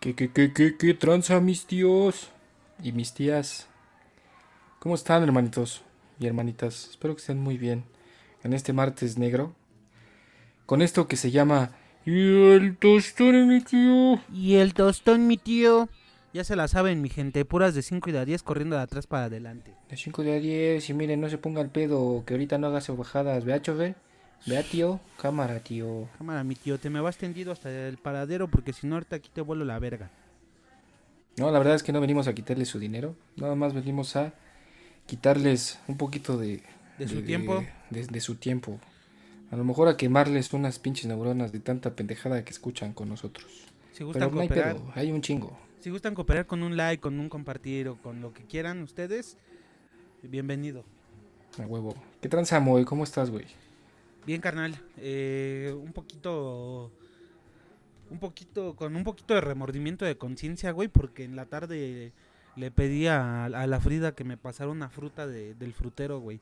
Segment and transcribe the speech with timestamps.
[0.00, 2.28] ¿Qué, qué, qué, qué, qué tranza, mis tíos
[2.80, 3.66] y mis tías?
[4.78, 5.82] ¿Cómo están, hermanitos
[6.20, 6.90] y hermanitas?
[6.90, 7.82] Espero que estén muy bien
[8.44, 9.56] en este martes negro.
[10.66, 11.72] Con esto que se llama
[12.06, 14.20] Y el tostón, mi tío.
[14.32, 15.88] Y el tostón, mi tío.
[16.32, 17.44] Ya se la saben, mi gente.
[17.44, 19.74] Puras de 5 y de 10 corriendo de atrás para adelante.
[19.90, 22.68] De 5 de a 10 y miren, no se ponga el pedo, que ahorita no
[22.68, 23.44] hagas bajadas.
[23.44, 23.96] Vea, chove.
[24.46, 25.00] Vea, tío.
[25.20, 26.08] Cámara, tío.
[26.16, 26.78] Cámara, mi tío.
[26.78, 29.78] Te me vas tendido hasta el paradero porque si no, ahorita aquí te vuelo la
[29.78, 30.10] verga.
[31.36, 33.14] No, la verdad es que no venimos a quitarles su dinero.
[33.36, 34.32] Nada más venimos a
[35.06, 36.62] quitarles un poquito de...
[36.98, 37.64] ¿De su tiempo?
[37.90, 38.80] De, de su tiempo.
[39.52, 43.46] A lo mejor a quemarles unas pinches neuronas de tanta pendejada que escuchan con nosotros.
[43.92, 45.56] Si gustan Pero no hay cooperar, pedo, hay un chingo.
[45.80, 49.36] si gustan cooperar con un like, con un compartir o con lo que quieran ustedes,
[50.22, 50.84] bienvenido.
[51.58, 51.94] A huevo.
[52.20, 52.84] ¿Qué tranza, Moy?
[52.84, 53.46] ¿Cómo estás, güey?
[54.28, 54.78] Bien, carnal.
[54.98, 56.92] eh, un poquito.
[58.10, 58.76] Un poquito.
[58.76, 60.88] Con un poquito de remordimiento de conciencia, güey.
[60.88, 62.12] Porque en la tarde
[62.56, 66.40] le pedí a, a la Frida que me pasara una fruta de- del frutero, güey.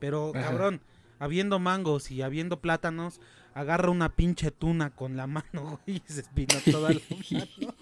[0.00, 0.46] Pero, Ajá.
[0.48, 0.80] cabrón,
[1.20, 3.20] habiendo mangos y habiendo plátanos,
[3.54, 5.98] agarra una pinche tuna con la mano, güey.
[6.06, 7.74] Y se espina toda la mano.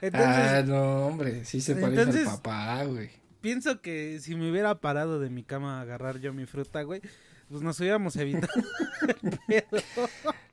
[0.00, 1.44] Entonces, ah, no, hombre.
[1.44, 3.10] Sí se parece entonces- al papá, güey.
[3.40, 7.00] pienso que si me hubiera parado de mi cama a agarrar yo mi fruta, güey,
[7.48, 8.52] pues nos hubiéramos evitado.
[9.22, 9.82] el pedo.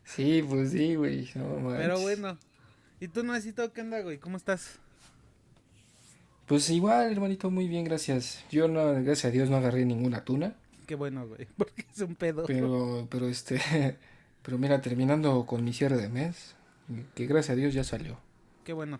[0.03, 1.29] Sí, pues sí, güey.
[1.35, 1.69] No.
[1.77, 2.37] Pero bueno.
[2.99, 4.17] ¿Y tú, Noecito, qué onda, güey?
[4.17, 4.79] ¿Cómo estás?
[6.45, 8.45] Pues igual, hermanito, muy bien, gracias.
[8.51, 10.55] Yo no, gracias a Dios no agarré ninguna tuna.
[10.85, 11.47] Qué bueno, güey.
[11.57, 12.45] Porque es un pedo.
[12.45, 13.59] Pero, pero este,
[14.43, 16.55] pero mira, terminando con mi cierre de mes,
[17.15, 18.19] que gracias a Dios ya salió.
[18.63, 18.99] Qué bueno.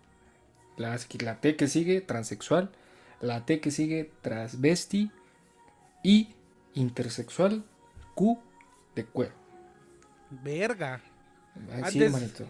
[0.77, 2.71] la, la T que sigue, transexual,
[3.19, 5.11] la T que sigue, transvesti,
[6.03, 6.29] y
[6.75, 7.65] intersexual
[8.15, 8.39] Q
[8.95, 9.33] de cuero.
[10.29, 11.01] Verga.
[11.83, 12.45] Así, Antes- hermanito.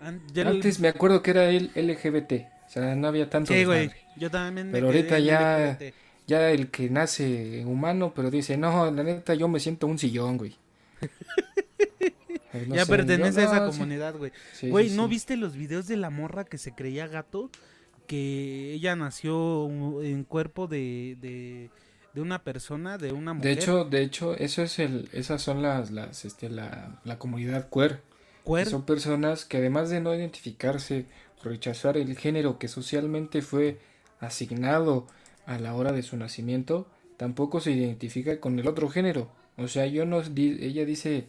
[0.00, 2.46] Antes me acuerdo que era el LGBT.
[2.66, 3.90] O sea, no había tanto Sí, güey.
[4.16, 5.94] Yo también me Pero ahorita ya- LGBT.
[6.26, 10.36] Ya el que nace humano, pero dice, no, la neta, yo me siento un sillón,
[10.36, 10.54] güey.
[12.66, 13.78] No ya sé, pertenece yo a esa sí.
[13.78, 14.32] comunidad, güey.
[14.52, 17.50] Sí, Güey, ¿no viste los videos de la morra que se creía gato?
[18.06, 19.70] Que ella nació
[20.02, 21.70] en cuerpo de, de,
[22.14, 23.52] de una persona, de una De mujer.
[23.58, 28.00] hecho, de hecho, eso es el, esas son las, las, este, la, la comunidad queer.
[28.44, 31.06] Cuer- Son personas que además de no identificarse
[31.42, 33.78] rechazar el género que socialmente fue
[34.20, 35.06] asignado
[35.46, 39.28] a la hora de su nacimiento, tampoco se identifica con el otro género.
[39.56, 41.26] O sea, yo no, ella dice,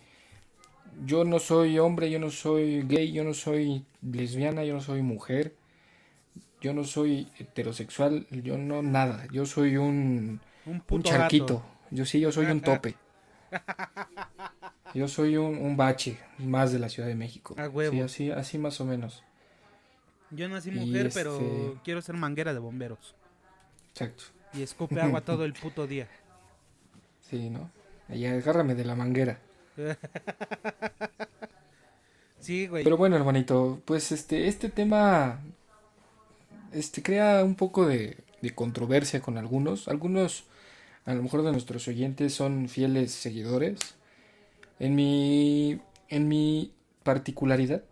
[1.06, 5.02] yo no soy hombre, yo no soy gay, yo no soy lesbiana, yo no soy
[5.02, 5.56] mujer,
[6.62, 11.56] yo no soy heterosexual, yo no nada, yo soy un, un un puto charquito.
[11.56, 11.66] gato.
[11.92, 12.96] Yo sí, yo soy un tope.
[14.94, 17.56] Yo soy un, un bache más de la Ciudad de México.
[17.60, 17.92] A huevo.
[17.94, 19.24] Sí, así, así más o menos.
[20.32, 23.16] Yo nací mujer, pero este- quiero ser manguera de bomberos.
[23.92, 24.24] Exacto.
[24.54, 26.08] Y escupe agua todo el puto día.
[27.22, 27.70] Sí, ¿no?
[28.10, 29.40] Y agárrame de la manguera.
[32.40, 32.84] Sí, güey.
[32.86, 35.42] Pero bueno, hermanito, pues este, este tema
[36.72, 39.88] este, crea un poco de, de controversia con algunos.
[39.90, 40.46] Algunos,
[41.10, 43.80] a lo mejor de nuestros oyentes, son fieles seguidores.
[44.78, 46.72] En mi, en mi
[47.02, 47.84] particularidad,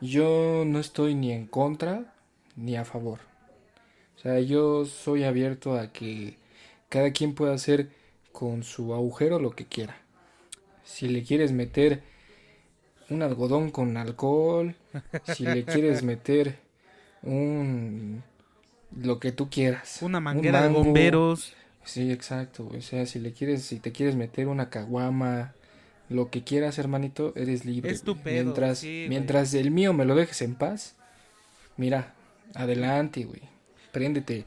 [0.00, 2.12] yo no estoy ni en contra
[2.56, 3.20] ni a favor.
[4.16, 6.36] O sea, yo soy abierto a que
[6.88, 7.90] cada quien puede hacer
[8.32, 9.96] con su agujero lo que quiera.
[10.82, 12.02] Si le quieres meter
[13.10, 14.74] un algodón con alcohol,
[15.36, 16.58] si le quieres meter
[17.22, 18.24] un
[18.96, 20.02] lo que tú quieras.
[20.02, 21.54] Una manguera de bomberos.
[21.88, 25.54] Sí, exacto, O sea, si le quieres, si te quieres meter una caguama,
[26.10, 27.90] lo que quieras, hermanito, eres libre.
[27.90, 30.96] Es tu Mientras, mientras el mío me lo dejes en paz,
[31.78, 32.12] mira,
[32.52, 33.40] adelante, güey.
[33.90, 34.44] Préndete,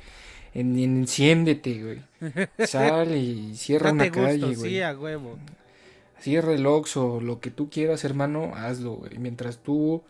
[0.53, 2.01] en, enciéndete, güey.
[2.67, 4.73] Sal y cierra una calle, güey.
[4.73, 5.39] Sí, a huevo.
[6.19, 9.17] Cierra el oxo, lo que tú quieras, hermano, hazlo, güey.
[9.17, 10.03] Mientras tú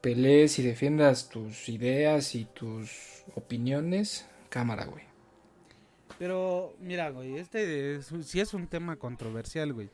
[0.00, 5.11] pelees y defiendas tus ideas y tus opiniones, cámara, güey.
[6.22, 9.90] Pero, mira, güey, este sí es un tema controversial, güey.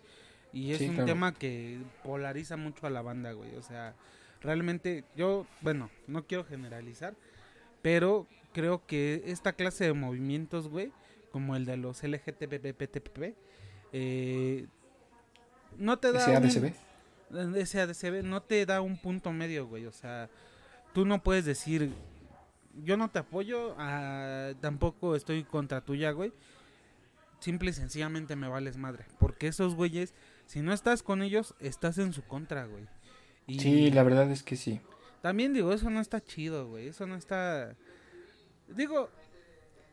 [0.53, 3.57] Y es un tema que polariza mucho a la banda, güey.
[3.57, 3.95] O sea,
[4.43, 7.15] realmente yo, bueno, no quiero generalizar,
[7.81, 10.93] pero creo que esta clase de movimientos, güey,
[11.33, 13.35] como el de los LGTBPTP,
[13.95, 14.67] eh,
[15.79, 16.21] no te da...
[16.21, 16.75] SADCB.
[17.31, 19.87] Un, SADCB no te da un punto medio, güey.
[19.87, 20.29] O sea,
[20.93, 21.91] tú no puedes decir,
[22.85, 26.33] yo no te apoyo, ah, tampoco estoy contra tuya, güey.
[27.41, 29.07] Simple y sencillamente me vales madre.
[29.19, 30.15] Porque esos güeyes,
[30.47, 32.87] si no estás con ellos, estás en su contra, güey.
[33.47, 34.81] sí, la verdad es que sí.
[35.23, 36.89] También digo, eso no está chido, güey.
[36.89, 37.77] Eso no está...
[38.69, 39.11] Digo,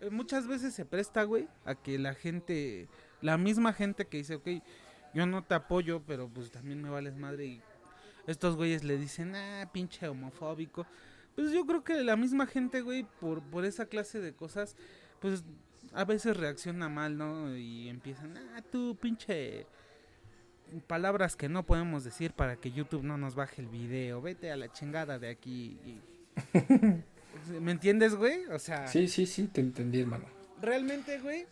[0.02, 2.88] eh, muchas veces se presta, güey, a que la gente,
[3.22, 4.48] la misma gente que dice, ok,
[5.14, 7.62] yo no te apoyo, pero pues también me vales madre y
[8.28, 10.86] estos güeyes le dicen, ah, pinche homofóbico.
[11.36, 14.76] Pues yo creo que la misma gente, güey, por, por esa clase de cosas,
[15.20, 15.44] pues
[15.94, 17.56] a veces reacciona mal, ¿no?
[17.56, 19.68] Y empiezan, ah, tú pinche
[20.88, 24.56] palabras que no podemos decir para que YouTube no nos baje el video, vete a
[24.56, 26.02] la chingada de aquí.
[27.62, 28.46] ¿Me entiendes, güey?
[28.46, 28.88] O sea...
[28.88, 30.26] Sí, sí, sí, te entendí, hermano.
[30.62, 31.46] Realmente, güey,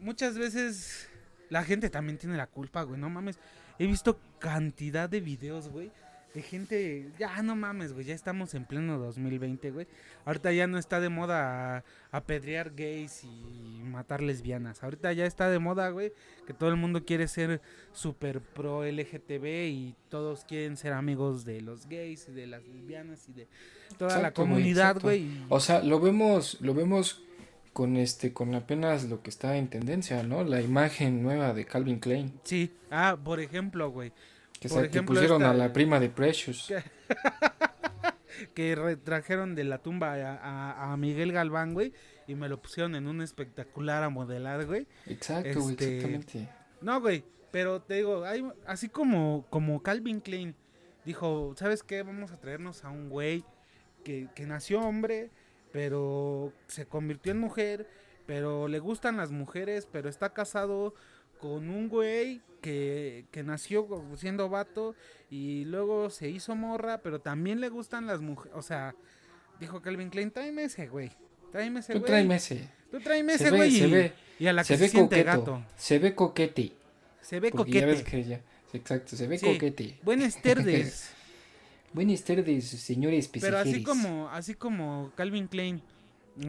[0.00, 1.08] muchas veces
[1.50, 3.38] la gente también tiene la culpa, güey, no mames.
[3.78, 5.90] He visto cantidad de videos, güey,
[6.34, 9.86] de gente, ya no mames, güey, ya estamos en pleno 2020, güey.
[10.24, 14.82] Ahorita ya no está de moda apedrear gays y matar lesbianas.
[14.82, 16.12] Ahorita ya está de moda, güey,
[16.46, 21.62] que todo el mundo quiere ser super pro LGTB y todos quieren ser amigos de
[21.62, 23.48] los gays y de las lesbianas y de
[23.96, 25.28] toda la comunidad, güey.
[25.48, 27.22] O sea, lo vemos, lo vemos
[27.72, 30.42] con este con apenas lo que está en tendencia, ¿no?
[30.44, 32.32] La imagen nueva de Calvin Klein.
[32.44, 32.72] Sí.
[32.90, 34.12] Ah, por ejemplo, güey.
[34.60, 36.72] Que, se, pusieron a la prima de Precious.
[38.54, 41.92] Que, retrajeron de la tumba a, Miguel Galván, güey,
[42.28, 44.86] y me lo pusieron en un espectacular a modelar, güey.
[45.06, 46.48] Exacto, güey, este, exactamente.
[46.80, 50.54] No, güey, pero te digo, hay, así como, como Calvin Klein
[51.04, 52.02] dijo, ¿sabes qué?
[52.04, 53.44] Vamos a traernos a un güey
[54.04, 55.30] que, que nació hombre,
[55.72, 57.88] pero se convirtió en mujer,
[58.26, 60.94] pero le gustan las mujeres, pero está casado
[61.38, 63.86] con un güey que, que nació
[64.16, 64.94] siendo vato
[65.30, 68.56] y luego se hizo morra, pero también le gustan las mujeres.
[68.56, 68.94] O sea,
[69.60, 71.10] dijo Calvin Klein, tráeme ese güey.
[71.52, 72.10] Tráeme ese Tú güey.
[72.10, 72.68] Tráeme ese.
[72.90, 73.70] Tú tráeme ese güey.
[73.70, 75.64] Se ve, y a la que se, ve siente gato.
[75.76, 76.72] Se ve coquete.
[77.20, 77.80] Se ve coquete.
[77.80, 78.40] Ya ves que ya,
[78.72, 79.98] exacto, se ve coquete.
[80.02, 81.12] Buenas tardes.
[81.92, 85.80] Buenas tardes, señores Pero así como, así como Calvin Klein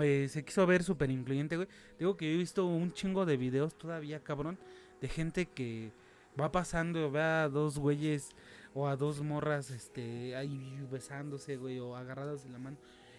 [0.01, 1.67] eh, se quiso ver súper incluyente, güey.
[1.97, 4.57] Digo que he visto un chingo de videos todavía, cabrón,
[5.01, 5.91] de gente que
[6.39, 8.29] va pasando, ve a dos güeyes
[8.73, 12.77] o a dos morras, este, ahí besándose, güey, o agarrados de la mano.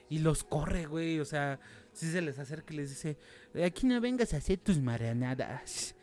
[0.09, 1.61] Y los corre, güey, o sea,
[1.93, 3.17] si se les acerca y les dice,
[3.65, 5.95] aquí no vengas a hacer tus maranadas.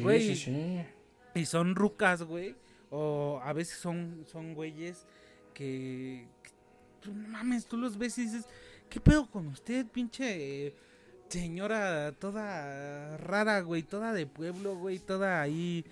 [0.00, 0.36] güey.
[0.36, 0.84] Sí,
[1.34, 2.54] Y son rucas, güey,
[2.90, 5.06] o a veces son, son güeyes
[5.54, 6.28] que,
[7.02, 8.46] que, mames, tú los ves y dices,
[8.88, 10.74] ¿qué pedo con usted, pinche
[11.28, 15.84] señora toda rara, güey, toda de pueblo, güey, toda ahí.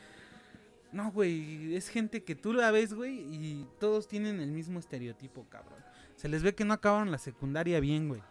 [0.92, 5.44] No, güey, es gente que tú la ves, güey, y todos tienen el mismo estereotipo,
[5.48, 5.78] cabrón.
[6.16, 8.22] Se les ve que no acabaron la secundaria bien, güey.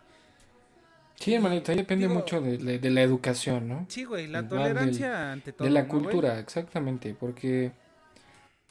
[1.15, 3.85] Sí, hermanito, ahí depende mucho de, la educación, ¿no?
[3.87, 5.65] Sí, güey, la tolerancia ante todo.
[5.65, 7.71] De la cultura, exactamente, porque,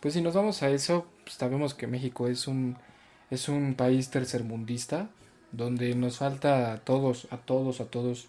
[0.01, 2.77] pues si nos vamos a eso, pues sabemos que México es un,
[3.31, 5.09] es un país tercermundista,
[5.57, 8.29] donde nos falta a todos, a todos, a todos,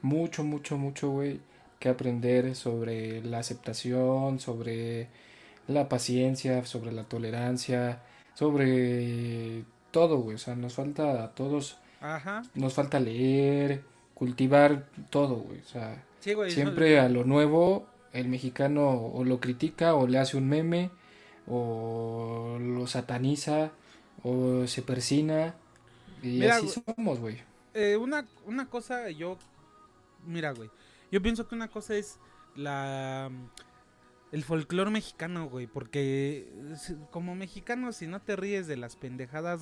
[0.00, 1.40] mucho, mucho, mucho, güey,
[1.78, 5.08] que aprender sobre la aceptación, sobre
[5.68, 8.02] la paciencia, sobre la tolerancia,
[8.34, 12.42] sobre todo, güey, o sea, nos falta a todos, Ajá.
[12.54, 13.82] nos falta leer,
[14.14, 16.04] cultivar todo, güey, o sea,
[16.48, 20.90] siempre a lo nuevo el mexicano o lo critica o le hace un meme
[21.46, 23.72] o lo sataniza
[24.22, 25.54] o se persina
[26.22, 27.38] y así somos, güey.
[27.74, 29.38] Eh, una, una cosa yo
[30.26, 30.70] mira, güey.
[31.10, 32.18] Yo pienso que una cosa es
[32.54, 33.30] la
[34.30, 36.48] el folclore mexicano, güey, porque
[37.10, 39.60] como mexicano si no te ríes de las pendejadas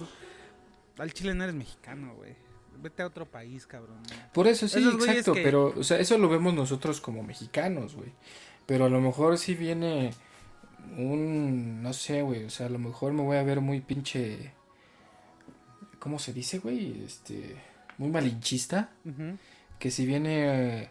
[0.98, 2.34] al chile no eres mexicano, güey.
[2.80, 3.98] Vete a otro país, cabrón.
[4.32, 8.12] Por eso sí, exacto, pero o sea, eso lo vemos nosotros como mexicanos, güey.
[8.64, 10.14] Pero a lo mejor si viene
[10.96, 14.52] un no sé, güey, o sea, a lo mejor me voy a ver muy pinche
[16.00, 17.04] ¿cómo se dice, güey?
[17.04, 17.54] Este
[17.98, 18.90] muy malinchista.
[19.78, 20.90] Que si viene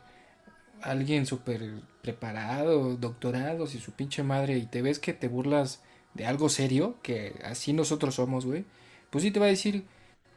[0.82, 5.82] alguien súper preparado, doctorados y su pinche madre y te ves que te burlas
[6.14, 8.66] de algo serio, que así nosotros somos, güey,
[9.10, 9.84] pues sí te va a decir,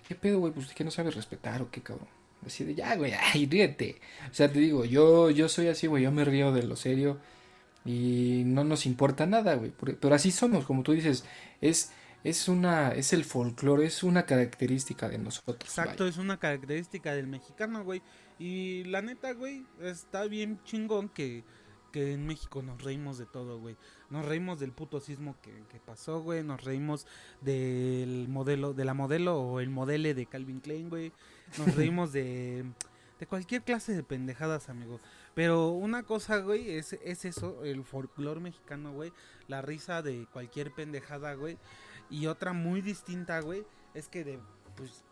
[0.07, 0.53] ¿qué pedo, güey?
[0.53, 2.09] Pues que no sabes respetar o qué cabrón.
[2.45, 4.01] Así de, ya, güey, ay, ríete.
[4.31, 7.19] O sea, te digo, yo, yo soy así, güey, yo me río de lo serio
[7.85, 9.73] y no nos importa nada, güey.
[10.01, 11.25] Pero así somos, como tú dices,
[11.61, 11.93] es
[12.25, 15.59] es una es el folclore, es una característica de nosotros.
[15.61, 18.03] Exacto, es una característica del mexicano, güey.
[18.39, 21.45] Y la neta, güey, está bien chingón que,
[21.93, 23.77] que en México nos reímos de todo, güey.
[24.11, 26.43] Nos reímos del puto sismo que, que, pasó, güey.
[26.43, 27.07] Nos reímos
[27.41, 31.13] del modelo, de la modelo o el modele de Calvin Klein, güey.
[31.59, 32.65] Nos reímos de,
[33.21, 35.01] de cualquier clase de pendejadas, amigo.
[35.35, 39.13] Pero una cosa, güey, es, es eso, el folclore mexicano, güey.
[39.49, 41.59] La risa de cualquier pendejada, güey.
[42.13, 43.65] Y otra muy distinta, güey,
[43.95, 44.39] es que de,
[44.77, 45.03] pues,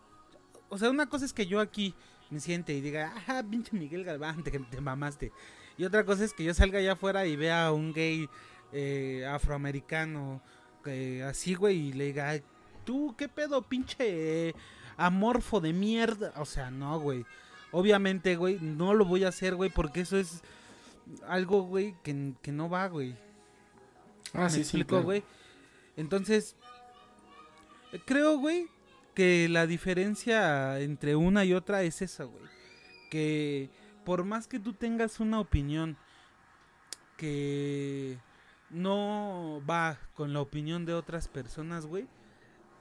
[0.68, 1.94] o sea, una cosa es que yo aquí
[2.28, 5.32] me siente y diga, ah, pinche Miguel Galván, te, te mamaste.
[5.78, 8.28] Y otra cosa es que yo salga allá afuera y vea a un gay
[8.72, 10.42] eh, afroamericano
[10.84, 12.38] eh, así, güey, y le diga,
[12.84, 14.54] tú, ¿qué pedo, pinche
[14.98, 16.34] amorfo de mierda?
[16.36, 17.24] O sea, no, güey.
[17.72, 20.42] Obviamente, güey, no lo voy a hacer, güey, porque eso es
[21.26, 23.16] algo, güey, que, que no va, güey.
[24.34, 25.24] Ah, sí, sí, güey.
[25.96, 26.56] Entonces,
[28.04, 28.68] Creo, güey,
[29.14, 32.42] que la diferencia entre una y otra es esa, güey.
[33.10, 33.70] Que
[34.04, 35.96] por más que tú tengas una opinión
[37.16, 38.18] que
[38.70, 42.06] no va con la opinión de otras personas, güey,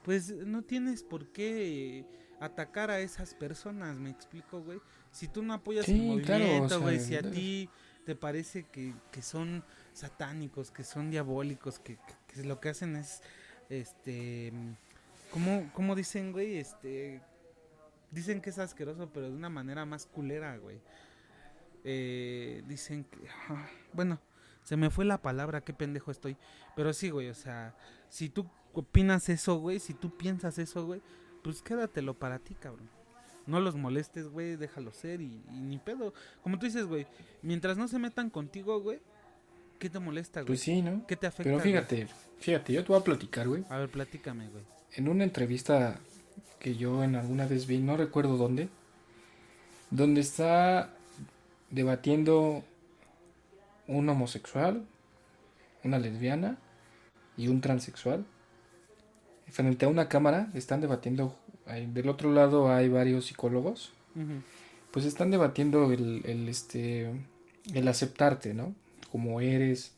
[0.03, 2.05] pues no tienes por qué
[2.39, 4.79] atacar a esas personas, me explico, güey.
[5.11, 7.69] Si tú no apoyas el movimiento, güey, si a ti
[8.05, 9.63] te parece que, que, son
[9.93, 11.97] satánicos, que son diabólicos, que,
[12.27, 13.21] que lo que hacen es,
[13.69, 14.53] este
[15.31, 16.57] ¿Cómo, cómo dicen, güey?
[16.57, 17.21] Este.
[18.11, 20.81] Dicen que es asqueroso, pero de una manera más culera, güey.
[21.83, 23.19] Eh, dicen que.
[23.49, 24.19] Ah, bueno,
[24.63, 26.35] se me fue la palabra, qué pendejo estoy.
[26.75, 27.75] Pero sí, güey, o sea,
[28.09, 31.01] si tú opinas eso, güey, si tú piensas eso, güey,
[31.43, 32.89] pues quédatelo para ti, cabrón.
[33.45, 36.13] No los molestes, güey, déjalo ser y, ni pedo.
[36.41, 37.07] Como tú dices, güey,
[37.41, 38.99] mientras no se metan contigo, güey,
[39.79, 40.47] ¿qué te molesta, güey?
[40.47, 41.05] Pues sí, ¿no?
[41.07, 41.43] ¿Qué te afecta?
[41.43, 42.07] Pero fíjate,
[42.39, 43.63] fíjate, yo te voy a platicar, güey.
[43.69, 45.99] A ver, platícame, güey en una entrevista
[46.59, 48.69] que yo en alguna vez vi, no recuerdo dónde,
[49.91, 50.93] donde está
[51.71, 52.63] debatiendo
[53.87, 54.85] un homosexual,
[55.83, 56.57] una lesbiana
[57.37, 58.25] y un transexual.
[59.47, 63.91] Frente a una cámara están debatiendo, del otro lado hay varios psicólogos,
[64.91, 67.11] pues están debatiendo el, el, este,
[67.73, 68.75] el aceptarte, ¿no?
[69.11, 69.93] Como eres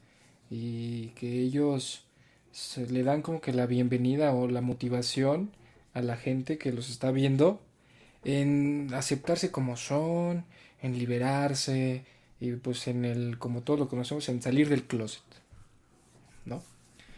[0.49, 2.05] y que ellos
[2.51, 5.51] se le dan como que la bienvenida o la motivación
[5.93, 7.59] a la gente que los está viendo
[8.23, 10.45] en aceptarse como son,
[10.81, 12.05] en liberarse
[12.39, 15.23] y pues en el, como todo lo conocemos, en salir del closet.
[16.45, 16.63] ¿No?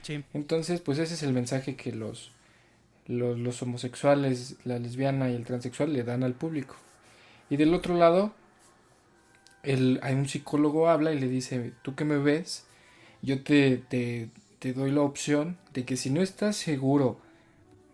[0.02, 0.24] Sí.
[0.34, 2.32] Entonces, pues ese es el mensaje que los,
[3.08, 6.76] los, los homosexuales, la lesbiana y el transexual le dan al público.
[7.50, 8.34] Y del otro lado,
[9.64, 12.66] el, hay un psicólogo habla y le dice, tú que me ves,
[13.22, 14.30] yo te, te,
[14.64, 17.20] te doy la opción de que si no estás seguro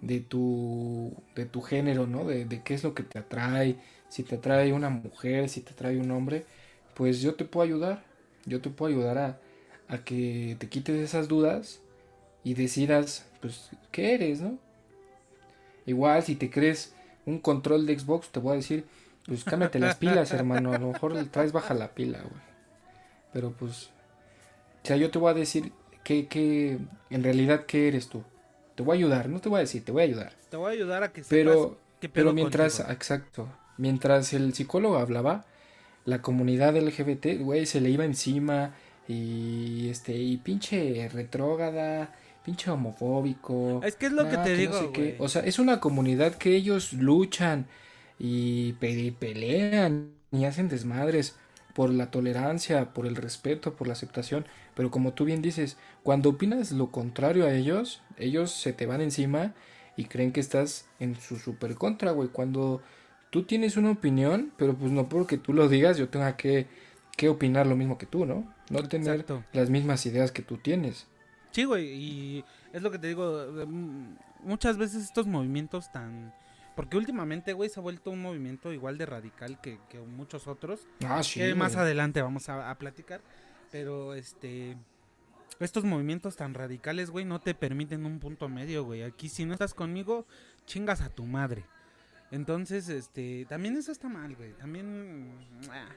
[0.01, 2.25] de tu, de tu género, ¿no?
[2.25, 5.73] De, de, qué es lo que te atrae, si te atrae una mujer, si te
[5.73, 6.45] atrae un hombre,
[6.93, 8.03] pues yo te puedo ayudar.
[8.45, 9.39] Yo te puedo ayudar a,
[9.87, 11.79] a que te quites esas dudas
[12.43, 14.59] y decidas, pues, qué eres, ¿no?
[15.87, 16.93] Igual, si te crees
[17.25, 18.85] un control de Xbox, te voy a decir,
[19.25, 20.71] pues cámbiate las pilas, hermano.
[20.73, 22.41] A lo mejor le traes baja la pila, güey.
[23.33, 23.87] Pero pues,
[24.83, 25.73] o sea, yo te voy a decir,
[26.27, 26.79] ¿Qué,
[27.11, 28.23] en realidad, qué eres tú?
[28.75, 30.33] Te voy a ayudar, no te voy a decir, te voy a ayudar.
[30.49, 31.77] Te voy a ayudar a que pero,
[32.11, 33.47] Pero mientras, exacto,
[33.77, 35.45] mientras el psicólogo hablaba,
[36.05, 38.73] la comunidad LGBT, güey, se le iba encima
[39.07, 43.81] y este, y pinche retrógada, pinche homofóbico.
[43.83, 47.67] Es que es lo que te digo, O sea, es una comunidad que ellos luchan
[48.17, 51.35] y pelean y hacen desmadres
[51.79, 54.45] por la tolerancia, por el respeto, por la aceptación.
[54.75, 58.99] Pero como tú bien dices, cuando opinas lo contrario a ellos, ellos se te van
[58.99, 59.53] encima
[59.95, 62.27] y creen que estás en su super contra, güey.
[62.27, 62.81] Cuando
[63.29, 66.67] tú tienes una opinión, pero pues no porque tú lo digas yo tenga que,
[67.15, 68.53] que opinar lo mismo que tú, ¿no?
[68.69, 69.45] No tener Exacto.
[69.53, 71.07] las mismas ideas que tú tienes.
[71.51, 76.33] Sí, güey, y es lo que te digo, mm, muchas veces estos movimientos tan...
[76.79, 80.87] Porque últimamente, güey, se ha vuelto un movimiento igual de radical que, que muchos otros.
[81.05, 81.41] Ah, sí.
[81.41, 83.19] que más adelante vamos a, a platicar.
[83.69, 84.77] Pero, este...
[85.59, 89.03] Estos movimientos tan radicales, güey, no te permiten un punto medio, güey.
[89.03, 90.25] Aquí si no estás conmigo,
[90.67, 91.65] chingas a tu madre.
[92.31, 93.45] Entonces, este...
[93.49, 94.53] También eso está mal, güey.
[94.53, 95.33] También...
[95.71, 95.89] ah,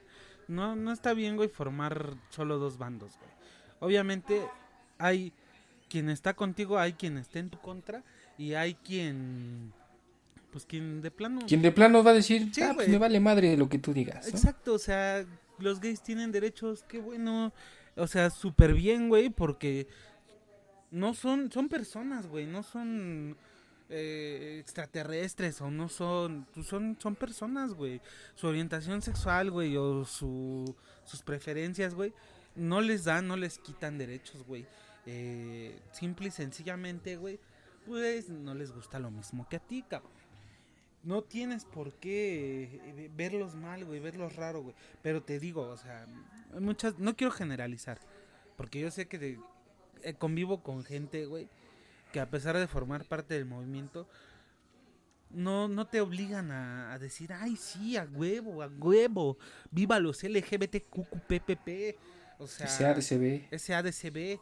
[0.49, 3.31] No, no está bien, güey, formar solo dos bandos, güey.
[3.79, 4.43] Obviamente
[4.99, 5.33] hay
[5.89, 8.03] quien está contigo, hay quien está en tu contra
[8.37, 9.73] y hay quien...
[10.53, 11.41] Pues quien de plano...
[11.49, 13.93] Quien de plano va a decir, Sí, ah, pues me vale madre lo que tú
[13.93, 14.27] digas.
[14.27, 14.31] ¿no?
[14.31, 15.25] Exacto, o sea,
[15.59, 17.53] los gays tienen derechos, qué bueno.
[17.97, 19.89] O sea, súper bien, güey, porque
[20.91, 23.37] no son, son personas, güey, no son
[23.89, 28.01] eh, extraterrestres o no son, pues son, son personas, güey.
[28.35, 32.13] Su orientación sexual, güey, o su, sus preferencias, güey,
[32.55, 34.67] no les dan, no les quitan derechos, güey.
[35.07, 37.41] Eh, simple y sencillamente, güey,
[37.87, 40.22] pues no les gusta lo mismo que a ti, cabrón.
[41.05, 44.75] No tienes por qué eh, verlos mal, güey, verlos raro, güey.
[45.03, 46.07] Pero te digo, o sea,
[46.61, 47.99] muchas, no quiero generalizar,
[48.57, 49.41] porque yo sé que de-
[50.03, 51.49] eh, convivo con gente, güey,
[52.13, 54.07] que a pesar de formar parte del movimiento,
[55.31, 59.39] no, no te obligan a, a decir, ay, sí, a huevo, a huevo,
[59.71, 61.97] viva los LGBTQPPP,
[62.39, 63.49] o sea, SADCB.
[63.59, 64.39] SADCB.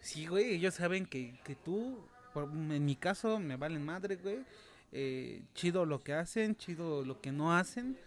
[0.00, 1.98] Sí, güey, ellos saben que, que tú,
[2.32, 4.38] por- en mi caso, me valen madre, güey.
[4.96, 7.98] Eh, chido lo que hacen, chido lo que no hacen.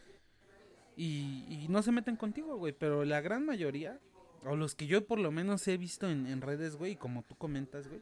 [0.96, 2.72] Y, no se meten contigo, güey.
[2.72, 4.00] Pero la gran mayoría,
[4.46, 7.36] o los que yo por lo menos he visto en, en redes, güey, como tú
[7.36, 8.02] comentas, güey,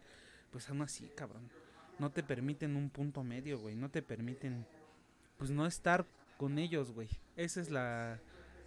[0.51, 1.50] pues aún así, cabrón.
[1.98, 3.75] No te permiten un punto medio, güey.
[3.75, 4.68] No te permiten,
[5.38, 6.06] pues no estar
[6.38, 7.10] con ellos, güey.
[7.36, 8.20] Esa es la,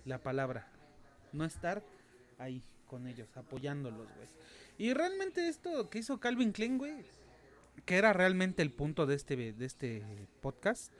[0.04, 0.66] la palabra.
[1.32, 1.84] No estar
[2.38, 4.28] ahí con ellos, apoyándolos, güey.
[4.78, 7.04] Y realmente esto que hizo Calvin Klein, güey,
[7.84, 10.02] que era realmente el punto de este, de este
[10.40, 10.92] podcast,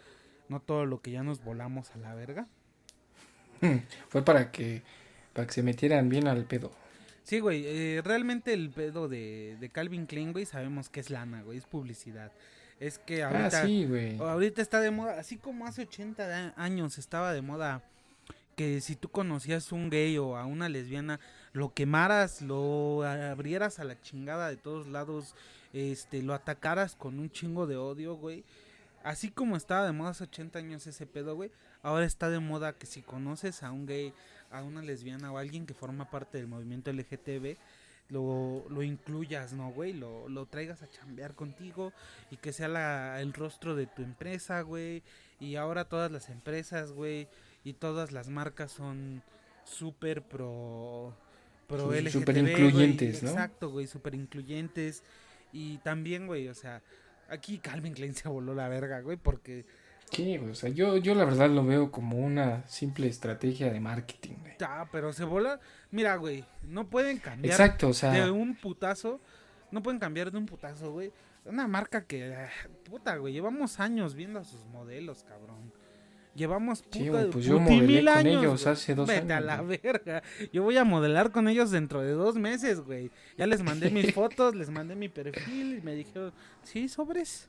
[0.48, 2.46] no todo lo que ya nos volamos a la verga.
[4.08, 4.82] Fue para que,
[5.32, 6.70] para que se metieran bien al pedo.
[7.24, 11.42] Sí, güey, eh, realmente el pedo de, de Calvin Klein, güey, sabemos que es lana,
[11.42, 12.32] güey, es publicidad.
[12.80, 14.16] Es que ahorita, ah, sí, güey.
[14.18, 17.82] ahorita está de moda, así como hace 80 a- años estaba de moda
[18.56, 21.20] que si tú conocías un gay o a una lesbiana,
[21.52, 25.34] lo quemaras, lo abrieras a la chingada de todos lados,
[25.72, 28.44] este, lo atacaras con un chingo de odio, güey.
[29.04, 31.50] Así como estaba de moda hace 80 años ese pedo, güey,
[31.82, 34.12] ahora está de moda que si conoces a un gay,
[34.50, 37.56] a una lesbiana o a alguien que forma parte del movimiento LGTB,
[38.08, 39.92] lo, lo incluyas, ¿no, güey?
[39.92, 41.92] Lo, lo traigas a chambear contigo
[42.30, 45.02] y que sea la, el rostro de tu empresa, güey.
[45.40, 47.28] Y ahora todas las empresas, güey,
[47.64, 49.22] y todas las marcas son
[49.64, 51.14] súper pro,
[51.66, 53.30] pro LGTB, súper incluyentes, ¿no?
[53.30, 55.02] Exacto, güey, súper incluyentes.
[55.52, 56.82] Y también, güey, o sea,
[57.28, 59.64] aquí Calvin Klein se voló la verga, güey, porque
[60.12, 63.80] Sí, güey, o sea, yo, yo la verdad lo veo como una simple estrategia de
[63.80, 64.54] marketing, güey.
[64.64, 65.60] Ah, pero se vola.
[65.90, 69.20] Mira, güey, no pueden cambiar Exacto, o sea, de un putazo.
[69.70, 71.12] No pueden cambiar de un putazo, güey.
[71.44, 72.48] Una marca que, ah,
[72.84, 75.72] puta, güey, llevamos años viendo a sus modelos, cabrón.
[76.38, 78.72] Llevamos puta, Sí, pues yo modelé mil con años, ellos güey.
[78.72, 79.80] hace dos Vete a la güey.
[79.82, 80.22] verga.
[80.52, 83.10] Yo voy a modelar con ellos dentro de dos meses, güey.
[83.36, 87.48] Ya les mandé mis fotos, les mandé mi perfil y me dijeron, sí, sobres.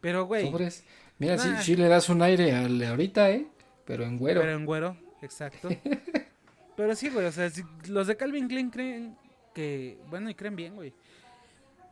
[0.00, 0.84] Pero, güey, sobres.
[1.18, 1.60] Mira, sí, Nah.
[1.62, 3.46] sí le das un aire al ahorita, ¿eh?
[3.84, 4.40] Pero en güero.
[4.40, 5.68] Pero en güero, exacto.
[6.76, 9.16] Pero sí, güey, o sea, si- los de Calvin Klein creen
[9.54, 10.92] que, bueno, y creen bien, güey.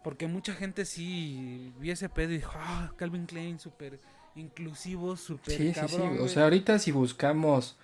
[0.02, 3.98] Porque mucha gente sí vio ese pedo y dijo, ah, Calvin Klein, súper
[4.38, 6.10] inclusivo, súper Sí, sí, cabrón.
[6.12, 6.16] sí.
[6.16, 6.28] O güey".
[6.28, 7.76] sea, ahorita si buscamos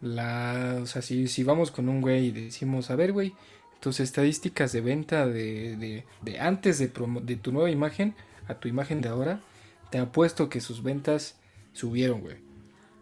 [0.00, 0.78] la...
[0.82, 3.34] O sea, si, si vamos con un güey y decimos, a ver, güey,
[3.80, 8.14] tus estadísticas de venta de, de, de antes de, promo- de tu nueva imagen
[8.48, 9.40] a tu imagen de ahora,
[9.90, 11.38] te apuesto que sus ventas
[11.72, 12.36] subieron, güey.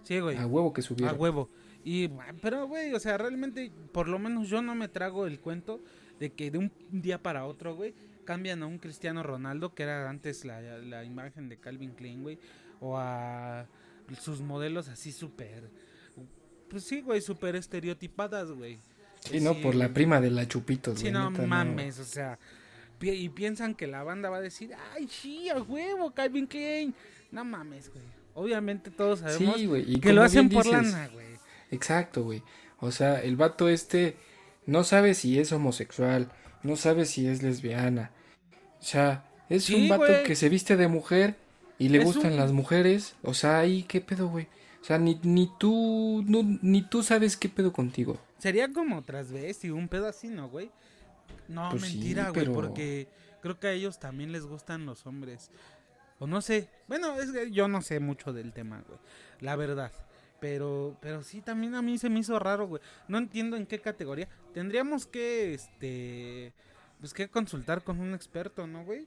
[0.04, 1.18] sí, güey, A huevo que a subieron.
[1.20, 1.48] huevo.
[1.84, 2.08] Y,
[2.42, 5.80] pero, güey, o sea, realmente, por lo menos yo no me trago el cuento
[6.18, 7.94] de que de un día para otro, güey,
[8.26, 12.38] cambian a un Cristiano Ronaldo, que era antes la, la imagen de Calvin Klein, güey,
[12.80, 13.66] o a
[14.20, 15.70] sus modelos así súper,
[16.68, 18.78] pues sí, güey, súper estereotipadas, güey.
[19.20, 21.12] Sí, no, por la prima de la Chupitos, Sí, güey.
[21.12, 22.38] no neta, mames, o sea,
[22.98, 26.94] pi- y piensan que la banda va a decir, ay, sí, a huevo, Calvin Klein.
[27.30, 28.04] No mames, güey.
[28.34, 29.84] Obviamente todos sabemos Sí, güey.
[29.94, 31.26] y que lo hacen por dices, lana, güey.
[31.70, 32.42] Exacto, güey.
[32.78, 34.16] O sea, el vato este
[34.66, 36.30] no sabe si es homosexual,
[36.62, 38.12] no sabe si es lesbiana.
[38.80, 40.22] O sea, es Sí, un vato güey.
[40.24, 41.36] que se viste de mujer
[41.80, 43.16] y le Es gustan un- las mujeres.
[43.22, 44.46] O sea, ahí, ¿qué pedo, güey?
[44.80, 48.18] O sea, ni, ni tú, no, ni tú sabes qué pedo contigo.
[48.38, 49.02] Sería como
[49.64, 50.70] y un pedo así, ¿no, güey?
[51.48, 53.08] No, Pues sí, mentira, güey, pero- porque
[53.42, 55.50] creo que a ellos también les gustan los hombres.
[56.18, 56.68] O no sé.
[56.86, 58.98] Bueno, es que yo no sé mucho del tema, güey.
[59.40, 59.90] La verdad.
[60.40, 62.80] Pero, pero sí, también a mí se me hizo raro, güey.
[63.08, 64.28] No entiendo en qué categoría.
[64.54, 66.52] Tendríamos que, este,
[67.00, 69.06] pues que consultar con un experto, ¿no, güey?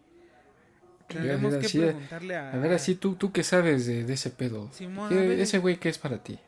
[1.14, 2.52] Tendríamos ver, que así- preguntarle a...
[2.54, 4.70] A ver, así tú, tú qué sabes de, de ese pedo.
[4.74, 6.40] Simón, ¿Qué- a ver, ese güey qué es para ti?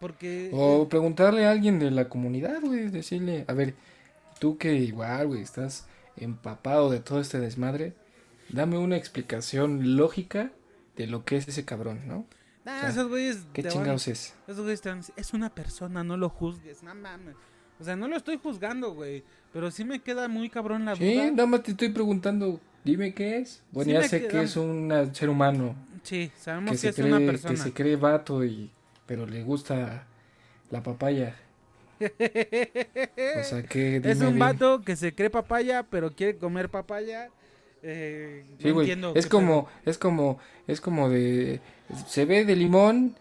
[0.00, 0.50] Porque...
[0.52, 3.74] O preguntarle a alguien de la comunidad, güey, decirle, a ver,
[4.38, 7.94] tú que igual, güey, estás empapado de todo este desmadre,
[8.50, 10.50] dame una explicación lógica
[10.96, 12.26] de lo que es ese cabrón, ¿no?
[12.64, 14.34] Nah, o sea, esos güeyes ¿Qué van- chingados es?
[14.46, 17.34] Esos güeyes te van a decir, es una persona, no lo juzgues, no mames.
[17.80, 19.22] O sea, no lo estoy juzgando, güey.
[19.52, 21.30] Pero sí me queda muy cabrón la Sí, duda.
[21.30, 23.62] nada más te estoy preguntando, dime qué es.
[23.72, 26.94] Bueno, Sí ya sé que es un ser humano Sí, sabemos que que, se, es
[26.96, 27.56] cree, una que persona.
[27.56, 28.70] se cree vato y
[29.06, 30.06] pero le gusta
[30.70, 31.34] la papaya.
[32.00, 34.38] O sea, que es dime un bien.
[34.38, 37.30] vato que se cree papaya, pero quiere comer papaya.
[37.82, 41.60] Eh, Sí, no entiendo Es como, es como, es como de,
[42.06, 43.16] se ve de limón,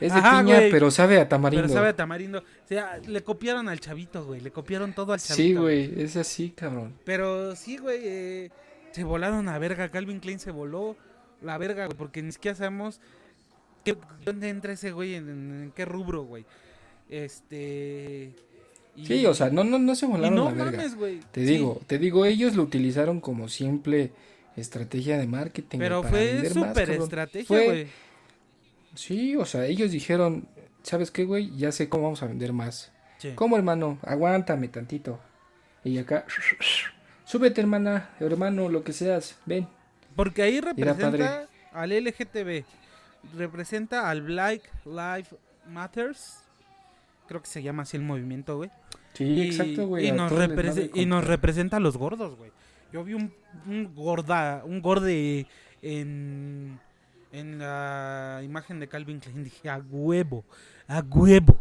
[0.00, 0.70] es de Ajá, piña, güey.
[0.70, 1.62] pero sabe a tamarindo.
[1.64, 2.38] Pero sabe a tamarindo.
[2.38, 4.40] O sea, le copiaron al chavito, güey.
[4.40, 5.34] Le copiaron todo al chavito.
[5.42, 6.94] Sí, güey, es así, cabrón.
[7.04, 8.50] Pero sí, güey, eh,
[8.92, 9.90] se volaron a verga.
[9.90, 10.96] Calvin Klein se voló
[11.42, 13.00] la verga, güey, porque ni siquiera sabemos
[13.84, 16.44] qué, dónde entra ese güey, en, qué rubro, güey.
[17.08, 18.32] Este...
[18.96, 20.70] y- Sí, o sea, no, no, no se volaron no la verga.
[20.78, 21.20] mames, güey.
[21.32, 24.12] Te Sí, digo, te digo, ellos lo utilizaron como simple
[24.56, 25.78] estrategia de marketing.
[25.78, 27.86] pero para fue súper estrategia, güey.
[28.94, 30.48] Sí, o sea, ellos dijeron,
[30.82, 31.56] ¿sabes qué, güey?
[31.56, 32.92] Ya sé cómo vamos a vender más.
[33.18, 33.32] Sí.
[33.34, 33.98] ¿Cómo, hermano?
[34.02, 35.20] Aguántame tantito.
[35.84, 36.26] Y acá,
[37.30, 39.68] súbete, hermana, hermano, lo que seas, ven.
[40.16, 42.64] Porque ahí representa al LGTB,
[43.36, 45.34] representa al Black Lives
[45.68, 46.42] Matters,
[47.28, 48.70] creo que se llama así el movimiento, güey.
[49.14, 50.08] Sí, Y- exacto, güey.
[50.08, 50.32] Y, nos
[50.94, 52.50] y nos representa a los gordos, güey.
[52.92, 53.32] Yo vi un,
[53.66, 55.46] un gorda, un gorde
[55.82, 56.80] en,
[57.30, 59.44] en la imagen de Calvin Klein.
[59.44, 60.44] Dije, a huevo,
[60.88, 61.60] a huevo.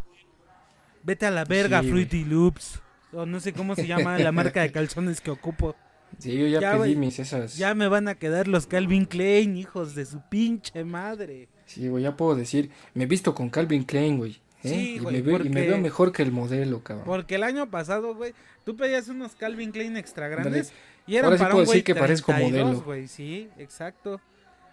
[1.03, 1.89] Vete a la verga, Sí.
[1.89, 2.82] Fruity Loops.
[3.12, 5.76] O no sé cómo se llama la marca de calzones que ocupo.
[6.17, 7.58] Sí, yo ya, Ya, pedí mis esas.
[7.58, 11.48] Ya me van a quedar los Calvin Klein, hijos de su pinche madre.
[11.65, 14.32] Sí, güey, ya puedo decir, me he visto con Calvin Klein, güey.
[14.63, 14.69] ¿eh?
[14.69, 17.06] Sí, y, me veo, y me porque- veo mejor que el modelo, cabrón.
[17.06, 18.34] Porque el año pasado, güey,
[18.65, 20.74] tú pedías unos Calvin Klein extra grandes
[21.08, 22.82] y eran Ahora sí para puedo un decir que parezco 32, modelo.
[22.84, 24.19] güey, sí, exacto.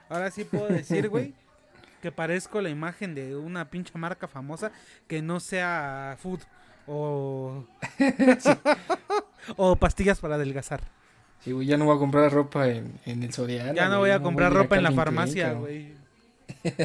[0.09, 1.35] Ahora sí puedo decir, güey,
[2.03, 4.72] que parezco la imagen de una pinche marca famosa
[5.07, 6.40] que no sea food
[6.87, 7.64] o
[9.57, 10.83] o pastillas para adelgazar.
[11.40, 13.72] Sí, güey, ya no voy a comprar ropa en, en el Soriana.
[13.72, 15.94] Ya no voy a comprar a ropa en la farmacia, güey.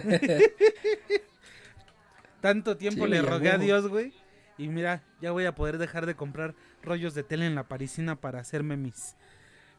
[2.41, 3.57] Tanto tiempo Sí, le rogué a.
[3.57, 4.13] Dios, güey.
[4.57, 8.15] Y mira, ya voy a poder dejar de comprar rollos de tela en la parisina
[8.15, 9.15] para hacerme mis,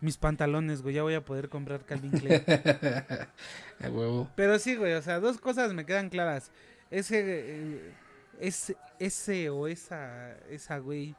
[0.01, 0.95] mis pantalones, güey.
[0.95, 2.43] Ya voy a poder comprar Calvin Klein.
[3.85, 4.29] A huevo.
[4.35, 6.51] Pero sí, güey, o sea, dos cosas me quedan claras.
[6.91, 7.93] Ese, eh,
[8.41, 11.15] ese, ese o esa, esa güey,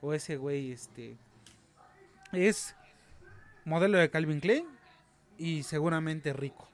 [0.00, 1.16] o ese güey, este,
[2.32, 2.74] es
[3.64, 4.66] modelo de Calvin Klein
[5.38, 6.68] y seguramente rico.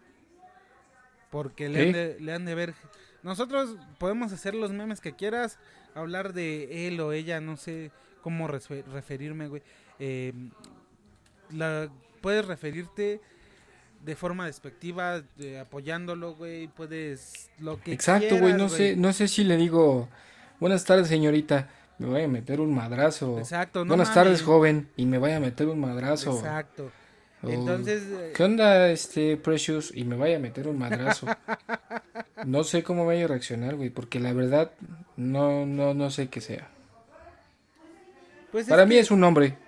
[1.31, 1.87] Porque le, Sí.
[1.87, 2.75] han de, le han de ver...
[3.23, 5.59] Nosotros podemos hacer los memes que quieras,
[5.95, 7.91] hablar de él o ella, no sé
[8.23, 9.63] cómo refe- referirme, güey.
[9.99, 10.33] Eh,
[11.51, 11.89] la,
[12.21, 13.21] puedes referirte
[14.05, 19.27] de forma despectiva, de- apoyándolo, güey, puedes lo que Exacto, güey, no sé, no sé
[19.27, 20.09] si le digo,
[20.61, 23.39] buenas tardes, señorita, me voy a meter un madrazo.
[23.39, 24.15] Exacto, no buenas mames.
[24.23, 26.37] tardes, joven, y me voy a meter un madrazo.
[26.37, 26.91] Exacto.
[27.43, 29.93] O, Entonces, eh, ¿Qué onda, este Precious?
[29.95, 31.27] Y me vaya a meter un madrazo.
[32.47, 34.73] no sé cómo vaya a reaccionar, güey, porque la verdad
[35.17, 36.69] no, no, no sé qué sea.
[38.51, 39.59] pues Para mí que- es un hombre.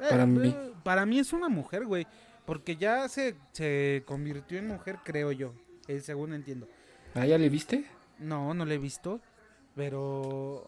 [0.00, 0.56] Eh, Para eh, mí.
[0.82, 2.06] Para mí es una mujer, güey.
[2.44, 5.54] Porque ya se, se convirtió en mujer, creo yo.
[5.86, 6.66] eh, según entiendo.
[7.14, 7.84] ¿Ah, ya le viste?
[8.18, 9.20] No, no la he visto.
[9.74, 10.66] Pero.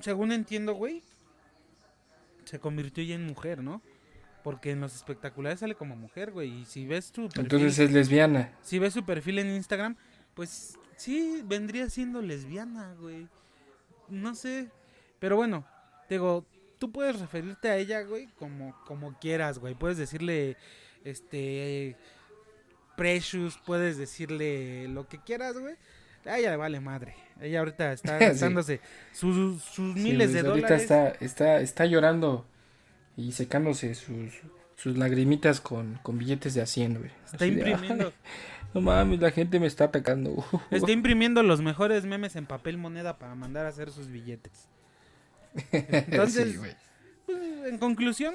[0.00, 1.02] Según entiendo, güey.
[2.44, 3.82] Se convirtió ya en mujer, ¿no?
[4.42, 6.62] Porque en los espectaculares sale como mujer, güey.
[6.62, 7.42] Y si ves su perfil.
[7.42, 8.52] Entonces es lesbiana.
[8.62, 9.96] Si ves su perfil en Instagram,
[10.34, 13.28] pues sí, vendría siendo lesbiana, güey.
[14.08, 14.70] No sé.
[15.20, 15.64] Pero bueno,
[16.08, 16.44] te digo,
[16.78, 19.74] tú puedes referirte a ella, güey, como, como quieras, güey.
[19.74, 20.56] Puedes decirle,
[21.04, 21.96] este,
[22.96, 25.76] Precious, puedes decirle lo que quieras, güey.
[26.26, 27.14] A ella le vale madre.
[27.40, 28.24] Ella ahorita está Sí.
[28.26, 28.80] gastándose
[29.12, 30.82] sus, sus Sí, miles güey, de ahorita dólares.
[30.82, 32.46] está, está, está llorando
[33.16, 34.32] y secándose sus,
[34.76, 37.10] sus lagrimitas con, con billetes de 100, güey.
[37.24, 38.06] Está Así imprimiendo.
[38.06, 38.12] "Ay,
[38.74, 40.44] no mames, la gente me está atacando.
[40.70, 44.68] Está imprimiendo los mejores memes en papel moneda para mandar a hacer sus billetes.
[45.72, 46.58] Entonces, Sí.
[47.26, 48.34] Pues, en conclusión,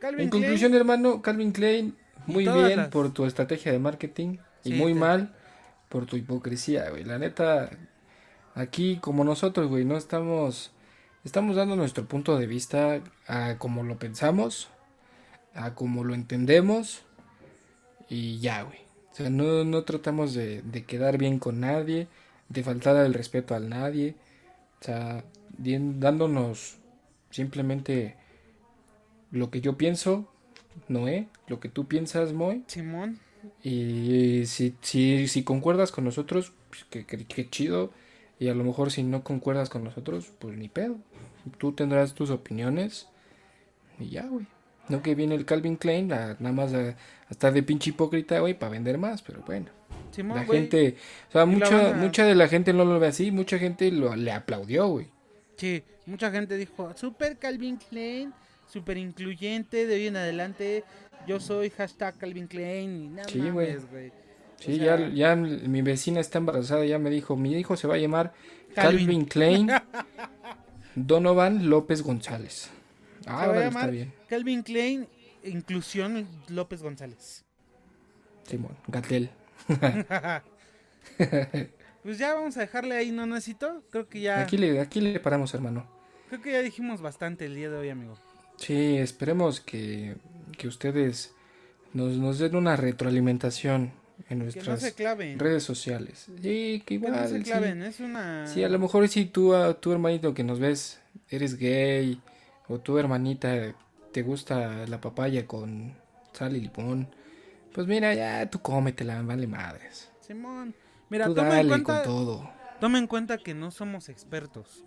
[0.00, 4.38] Calvin En Klein, conclusión, hermano, Calvin Klein, muy bien las- por tu estrategia de marketing
[4.64, 5.34] y Sí, muy mal
[5.90, 7.04] por tu hipocresía, güey.
[7.04, 7.68] La neta,
[8.54, 10.72] aquí como nosotros, güey, no estamos
[11.24, 14.68] estamos dando nuestro punto de vista a como lo pensamos,
[15.54, 17.02] a como lo entendemos
[18.08, 18.78] y ya, güey.
[19.12, 22.08] O sea, no, no tratamos de, de quedar bien con nadie,
[22.48, 24.14] de faltar el respeto a nadie.
[24.80, 25.24] O sea,
[25.58, 26.78] dándonos
[27.30, 28.16] simplemente
[29.30, 30.32] lo que yo pienso,
[30.88, 32.64] Noé, lo que tú piensas, Moy.
[32.66, 33.18] Simón,
[33.62, 37.92] Y si, si, si concuerdas con nosotros, pues que, que- que chido.
[38.38, 40.96] Y a lo mejor si no concuerdas con nosotros, pues ni pedo.
[41.58, 43.08] Tú tendrás tus opiniones.
[43.98, 44.46] Y ya, güey.
[44.88, 46.94] No que viene el Calvin Klein, a- nada más a, a
[47.30, 49.22] estar de pinche hipócrita, güey, para vender más.
[49.22, 49.66] Pero bueno,
[50.10, 50.96] Simón, la gente,
[51.28, 53.30] o sea, mucha, mucha de la gente no lo ve así.
[53.30, 55.08] Mucha gente lo, le aplaudió, güey.
[55.56, 58.32] Sí, mucha gente dijo, super Calvin Klein,
[58.70, 60.84] super incluyente, de hoy en adelante
[61.26, 63.04] yo soy hashtag Calvin Klein.
[63.04, 63.76] Y no Sí, güey.
[64.58, 67.86] Sí, O sea, ya, ya mi vecina está embarazada, ya me dijo, mi hijo se
[67.88, 68.32] va a llamar
[68.74, 68.98] Calvin.
[68.98, 69.70] Calvin Klein
[70.94, 72.70] Donovan López González.
[73.26, 74.14] Ah, va a órale, llamar está bien.
[74.28, 75.08] Calvin Klein,
[75.44, 77.44] inclusión López González.
[78.44, 79.30] Simón, Gatel.
[82.02, 83.84] Pues ya vamos a dejarle ahí, ¿no, Nacito?
[83.90, 85.86] Creo que ya, Aquí le, aquí le paramos, hermano.
[86.28, 88.18] creo que ya dijimos bastante el día de hoy, amigo.
[88.60, 90.16] Sí, esperemos que,
[90.56, 91.32] que ustedes
[91.94, 96.26] nos, nos den una retroalimentación en Que no nuestras se redes sociales.
[96.42, 97.12] Sí, que Que igual.
[97.12, 97.50] no se sí.
[97.50, 98.46] es una...
[98.46, 102.20] Sí, a lo mejor si tú, a tu hermanito que nos ves, eres gay,
[102.68, 103.74] o tu hermanita
[104.12, 105.94] te gusta la papaya con
[106.32, 107.08] sal y limón,
[107.72, 110.10] pues mira, ya tú cómetela, vale madres.
[110.20, 110.74] Simón,
[111.08, 112.02] mira, tú toma en dale cuenta...
[112.02, 112.50] con todo.
[112.78, 114.84] Toma en cuenta que no somos expertos.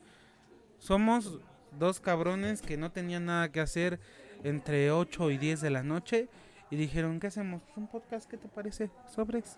[0.79, 1.39] Somos
[1.79, 3.99] dos cabrones que no tenían nada que hacer
[4.43, 6.29] entre 8 y 10 de la noche
[6.69, 7.61] y dijeron, ¿qué hacemos?
[7.63, 8.89] Pues un podcast, ¿qué te parece?
[9.13, 9.57] Sobres.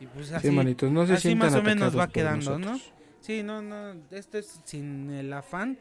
[0.00, 2.78] Y pues Sí, así, hermanitos, no se así más o menos va quedando, ¿no?
[3.20, 5.78] Sí, no, no, esto es sin el afán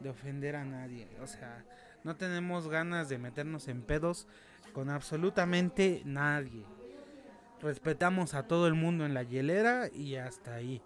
[0.00, 1.08] de ofender a nadie.
[1.22, 1.64] O sea,
[2.02, 4.26] no tenemos ganas de meternos en pedos
[4.72, 6.64] con absolutamente nadie.
[7.62, 10.82] Respetamos a todo el mundo en la hielera y hasta ahí.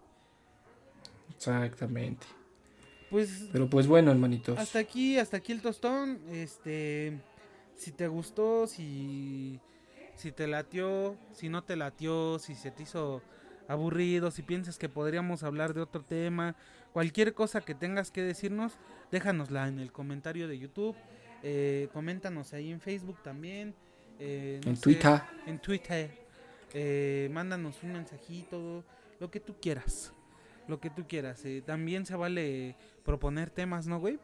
[1.35, 2.27] Exactamente.
[3.11, 4.59] Pues Pero pues bueno, hermanitos.
[4.59, 6.21] hasta aquí, hasta aquí el tostón.
[6.31, 7.19] Este,
[7.75, 9.61] si te gustó, si,
[10.15, 13.23] si te latió, si no te latió, si se te hizo
[13.67, 16.57] aburrido, si piensas que podríamos hablar de otro tema,
[16.93, 18.73] cualquier cosa que tengas que decirnos,
[19.11, 20.97] déjanosla en el comentario de YouTube.
[21.43, 23.75] eh, coméntanos ahí en Facebook también.
[24.19, 25.23] eh, no en sé, Twitter.
[25.47, 26.11] en Twitter.
[26.75, 28.85] eh, mándanos un mensajito,
[29.21, 30.13] lo que tú quieras.
[30.69, 31.45] Lo que tú quieras.
[31.45, 34.19] eh, también se vale proponer temas, ¿no, güey?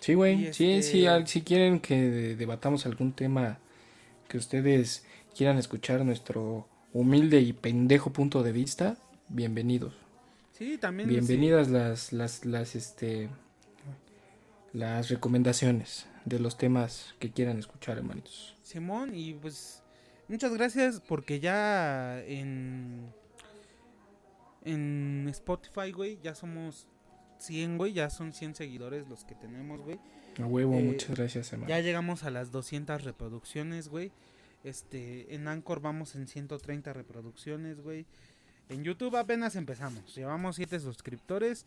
[0.00, 0.52] Sí, güey.
[0.52, 3.58] Sí, este- sí, al- si quieren que de- debatamos algún tema
[4.28, 8.96] que ustedes quieran escuchar nuestro humilde y pendejo punto de vista,
[9.28, 9.94] bienvenidos.
[10.52, 11.08] Sí, también.
[11.08, 13.28] Bienvenidas las, las, las, este,
[14.72, 18.56] las recomendaciones de los temas que quieran escuchar, hermanitos.
[18.62, 19.82] Simón, y pues
[20.28, 23.12] muchas gracias porque ya en.
[24.68, 26.86] En Spotify, güey, ya somos
[27.38, 29.98] 100, güey, ya son 100 seguidores los que tenemos, güey.
[30.40, 31.68] A huevo, Eh, muchas gracias, hermano.
[31.68, 34.12] Ya llegamos a las 200 reproducciones, güey.
[34.64, 38.06] Este, en Anchor vamos en 130 reproducciones, güey.
[38.68, 40.14] En YouTube apenas empezamos.
[40.14, 41.64] Llevamos 7 suscriptores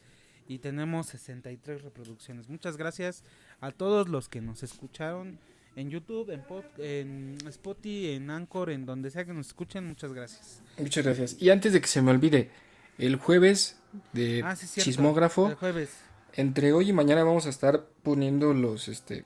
[0.47, 2.49] y tenemos 63 reproducciones.
[2.49, 3.23] Muchas gracias
[3.61, 5.39] a todos los que nos escucharon
[5.77, 9.87] en YouTube, en, pod- en Spotify, en Anchor, en donde sea que nos escuchen.
[9.87, 10.61] Muchas gracias.
[10.77, 11.37] Muchas gracias.
[11.41, 12.49] Y antes de que se me olvide,
[12.97, 13.77] el jueves
[14.13, 14.81] de Ah, sí.
[14.81, 15.89] Chismógrafo, El jueves.
[16.33, 19.25] entre hoy y mañana vamos a estar poniendo los este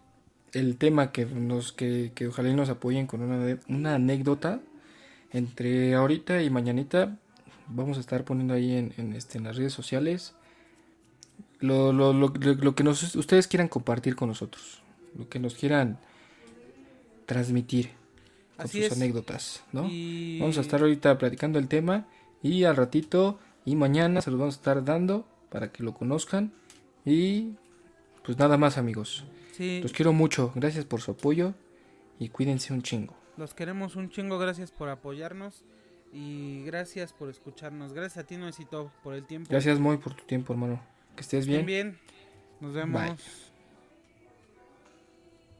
[0.53, 4.61] el tema que nos que, que ojalá nos apoyen con una, una anécdota
[5.31, 7.17] entre ahorita y mañanita
[7.67, 10.33] vamos a estar poniendo ahí en, en, este, en las redes sociales
[11.59, 14.81] lo, lo, lo, lo- lo que nos, ustedes quieran compartir con nosotros
[15.17, 15.97] lo que nos quieran
[17.25, 17.89] transmitir
[18.55, 18.97] con Así sus es.
[18.97, 19.87] anécdotas ¿no?
[19.89, 22.05] Y- Vamos a estar ahorita platicando el tema
[22.41, 26.53] y al ratito y mañana se los vamos a estar dando para que lo conozcan
[27.05, 27.53] y
[28.23, 29.25] pues nada más amigos.
[29.53, 31.53] Sí, Los quiero mucho, gracias por su apoyo
[32.19, 33.15] y cuídense un chingo.
[33.37, 35.63] Los queremos un chingo, gracias por apoyarnos
[36.13, 37.93] y gracias por escucharnos.
[37.93, 39.49] Gracias a ti, Noecito, por el tiempo.
[39.51, 40.81] Gracias muy por tu tiempo hermano.
[41.15, 41.65] Que estés Estén bien.
[41.65, 41.99] bien.
[42.61, 43.01] Nos vemos.
[43.01, 43.54] Bye.